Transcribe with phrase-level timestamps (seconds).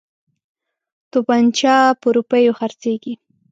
[1.11, 3.13] توپنچه په روپیو خرڅیږي.